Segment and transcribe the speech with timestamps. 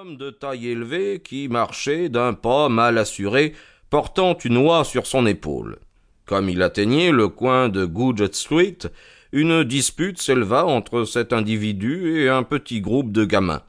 [0.00, 3.52] homme de taille élevée qui marchait d'un pas mal assuré,
[3.90, 5.80] portant une oie sur son épaule.
[6.24, 8.78] Comme il atteignait le coin de Goodget Street,
[9.32, 13.60] une dispute s'éleva entre cet individu et un petit groupe de gamins.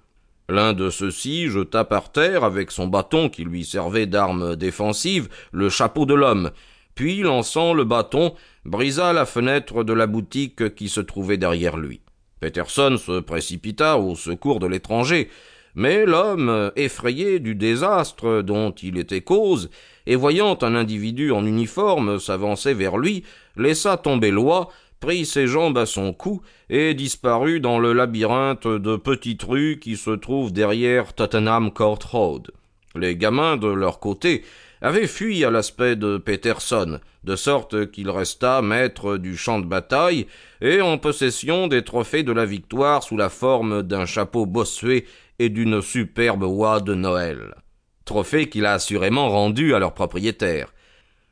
[0.48, 5.68] L'un de ceux-ci jeta par terre, avec son bâton qui lui servait d'arme défensive, le
[5.68, 6.52] chapeau de l'homme,
[6.96, 8.34] puis, lançant le bâton,
[8.64, 12.00] brisa la fenêtre de la boutique qui se trouvait derrière lui.
[12.40, 15.30] Peterson se précipita au secours de l'étranger,
[15.76, 19.70] mais l'homme, effrayé du désastre dont il était cause,
[20.06, 23.24] et voyant un individu en uniforme s'avancer vers lui,
[23.56, 24.70] laissa tomber l'oie,
[25.00, 29.98] prit ses jambes à son cou et disparut dans le labyrinthe de petites rues qui
[29.98, 32.52] se trouvent derrière Tottenham Court Road.
[32.96, 34.44] Les gamins, de leur côté,
[34.84, 40.28] avaient fui à l'aspect de Peterson, de sorte qu'il resta maître du champ de bataille
[40.62, 45.08] et en possession des trophées de la victoire sous la forme d'un chapeau bossué
[45.40, 47.56] et d'une superbe oie de Noël.
[48.04, 50.74] Trophée qu'il a assurément rendu à leur propriétaire.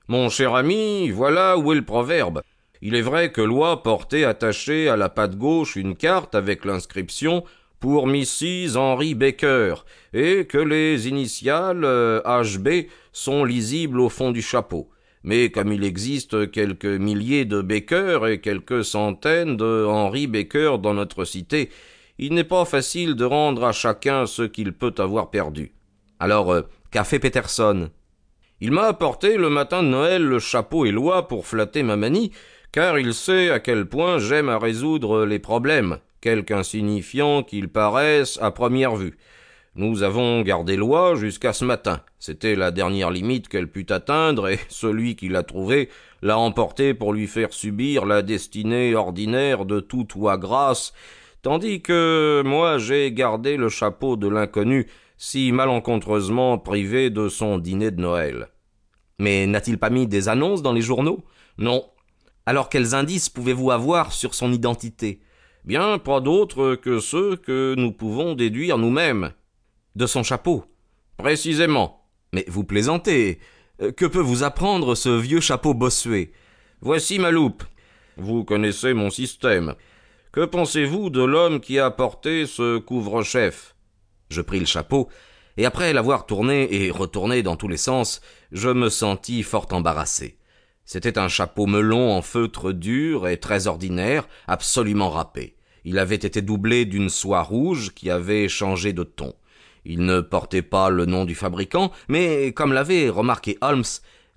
[0.07, 2.41] Mon cher ami, voilà où est le proverbe.
[2.81, 7.43] Il est vrai que l'oie portait attachée à la patte gauche une carte avec l'inscription
[7.81, 8.77] pour Mrs.
[8.77, 14.89] Henry Baker, et que les initiales HB euh, sont lisibles au fond du chapeau.
[15.23, 20.93] Mais comme il existe quelques milliers de Baker et quelques centaines de Henry Baker dans
[20.93, 21.69] notre cité,
[22.19, 25.73] il n'est pas facile de rendre à chacun ce qu'il peut avoir perdu.
[26.19, 27.89] Alors, euh, qu'a fait Peterson?
[28.59, 32.31] Il m'a apporté le matin de Noël le chapeau et l'oie pour flatter ma manie,
[32.71, 38.39] car il sait à quel point j'aime à résoudre les problèmes, quelque insignifiants qu'ils paraissent
[38.41, 39.17] à première vue.
[39.75, 42.01] Nous avons gardé l'oie jusqu'à ce matin.
[42.19, 45.89] C'était la dernière limite qu'elle put atteindre, et celui qui l'a trouvée
[46.21, 50.93] l'a emportée pour lui faire subir la destinée ordinaire de toute oie grasse
[51.41, 57.91] tandis que moi j'ai gardé le chapeau de l'inconnu si malencontreusement privé de son dîner
[57.91, 58.49] de Noël.
[59.19, 61.23] Mais n'a-t-il pas mis des annonces dans les journaux?
[61.57, 61.85] Non.
[62.45, 65.21] Alors quels indices pouvez-vous avoir sur son identité?
[65.63, 69.31] Bien pas d'autres que ceux que nous pouvons déduire nous-mêmes.
[69.95, 70.65] De son chapeau
[71.17, 72.05] Précisément.
[72.33, 73.39] Mais vous plaisantez.
[73.81, 76.31] Euh, que peut vous apprendre ce vieux chapeau bossué
[76.81, 77.63] Voici ma loupe.
[78.17, 79.75] Vous connaissez mon système.
[80.31, 83.75] Que pensez-vous de l'homme qui a porté ce couvre-chef?
[84.29, 85.09] Je pris le chapeau,
[85.57, 90.37] et après l'avoir tourné et retourné dans tous les sens, je me sentis fort embarrassé.
[90.85, 95.55] C'était un chapeau melon en feutre dur et très ordinaire, absolument râpé.
[95.83, 99.33] Il avait été doublé d'une soie rouge qui avait changé de ton.
[99.85, 103.83] Il ne portait pas le nom du fabricant, mais, comme l'avait remarqué Holmes,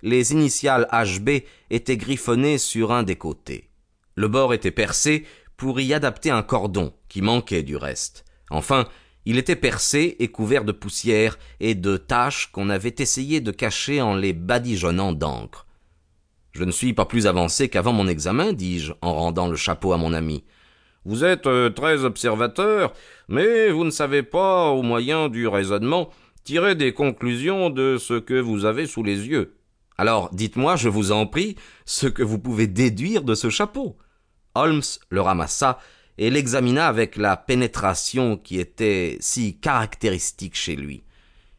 [0.01, 3.69] les initiales HB étaient griffonnées sur un des côtés.
[4.15, 5.25] Le bord était percé,
[5.57, 8.25] pour y adapter un cordon, qui manquait du reste.
[8.49, 8.87] Enfin,
[9.25, 14.01] il était percé et couvert de poussière et de taches qu'on avait essayé de cacher
[14.01, 15.64] en les badigeonnant d'encre.
[16.55, 19.97] Je ne suis pas plus avancé qu'avant mon examen, dis-je, en rendant le chapeau à
[19.97, 20.45] mon ami.
[21.03, 22.93] Vous êtes euh, très observateur,
[23.27, 26.09] mais vous ne savez pas, au moyen du raisonnement,
[26.45, 29.57] tirer des conclusions de ce que vous avez sous les yeux.
[29.97, 33.97] Alors, dites-moi, je vous en prie, ce que vous pouvez déduire de ce chapeau.
[34.55, 35.77] Holmes le ramassa
[36.17, 41.03] et l'examina avec la pénétration qui était si caractéristique chez lui.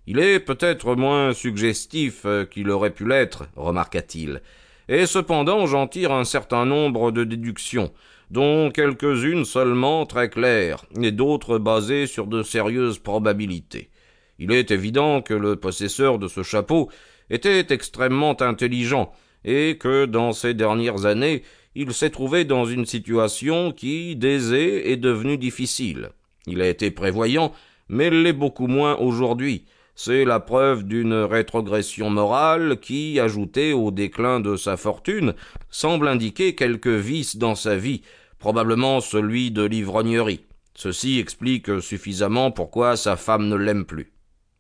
[0.07, 4.41] Il est peut-être moins suggestif euh, qu'il aurait pu l'être, remarqua-t-il,
[4.89, 7.93] et cependant j'en tire un certain nombre de déductions,
[8.31, 13.91] dont quelques-unes seulement très claires, et d'autres basées sur de sérieuses probabilités.
[14.39, 16.91] Il est évident que le possesseur de ce chapeau
[17.31, 19.13] était extrêmement intelligent,
[19.45, 21.43] et que dans ces dernières années
[21.79, 26.09] il s'est trouvé dans une situation qui, d'aisée, est devenue difficile.
[26.47, 27.53] Il a été prévoyant,
[27.91, 29.67] mais l'est beaucoup moins aujourd'hui.
[29.99, 35.33] C'est la preuve d'une rétrogression morale qui, ajoutée au déclin de sa fortune,
[35.71, 38.03] semble indiquer quelques vices dans sa vie,
[38.39, 40.45] probablement celui de l'ivrognerie.
[40.75, 44.13] Ceci explique suffisamment pourquoi sa femme ne l'aime plus.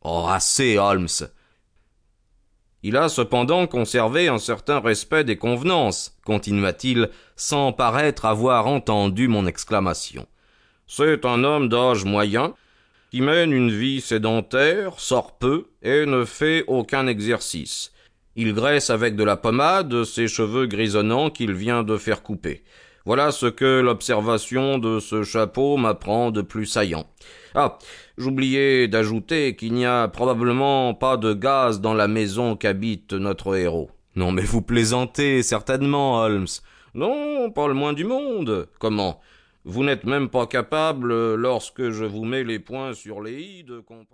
[0.02, 1.28] Oh, assez, Holmes.
[2.82, 9.46] Il a cependant conservé un certain respect des convenances, continua-t-il, sans paraître avoir entendu mon
[9.46, 10.26] exclamation.
[10.87, 12.55] C'est un homme d'âge moyen,
[13.11, 17.93] qui mène une vie sédentaire, sort peu, et ne fait aucun exercice.
[18.35, 22.64] Il graisse avec de la pommade ses cheveux grisonnants qu'il vient de faire couper.
[23.06, 27.06] Voilà ce que l'observation de ce chapeau m'apprend de plus saillant.
[27.55, 27.79] Ah,
[28.19, 33.91] j'oubliais d'ajouter qu'il n'y a probablement pas de gaz dans la maison qu'habite notre héros.
[34.17, 36.47] Non, mais vous plaisantez, certainement, Holmes.
[36.94, 38.69] Non, pas le moins du monde.
[38.79, 39.20] Comment?
[39.68, 43.80] Vous n'êtes même pas capable, lorsque je vous mets les points sur les i, de
[43.80, 44.06] comprendre.